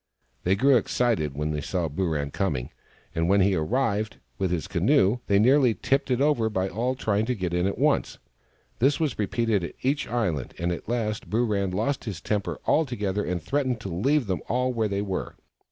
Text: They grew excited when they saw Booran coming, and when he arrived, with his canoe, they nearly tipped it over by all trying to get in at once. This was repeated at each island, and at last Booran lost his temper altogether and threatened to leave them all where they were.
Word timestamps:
They 0.45 0.55
grew 0.55 0.77
excited 0.77 1.35
when 1.35 1.51
they 1.51 1.61
saw 1.61 1.87
Booran 1.87 2.33
coming, 2.33 2.71
and 3.13 3.29
when 3.29 3.41
he 3.41 3.53
arrived, 3.53 4.17
with 4.39 4.49
his 4.49 4.67
canoe, 4.67 5.19
they 5.27 5.37
nearly 5.37 5.75
tipped 5.75 6.09
it 6.09 6.19
over 6.19 6.49
by 6.49 6.69
all 6.69 6.95
trying 6.95 7.27
to 7.27 7.35
get 7.35 7.53
in 7.53 7.67
at 7.67 7.77
once. 7.77 8.17
This 8.79 8.99
was 8.99 9.19
repeated 9.19 9.63
at 9.63 9.75
each 9.83 10.07
island, 10.07 10.55
and 10.57 10.71
at 10.71 10.89
last 10.89 11.29
Booran 11.29 11.71
lost 11.71 12.05
his 12.05 12.19
temper 12.19 12.59
altogether 12.65 13.23
and 13.23 13.39
threatened 13.39 13.79
to 13.81 13.89
leave 13.89 14.25
them 14.25 14.41
all 14.49 14.73
where 14.73 14.87
they 14.87 15.03
were. 15.03 15.35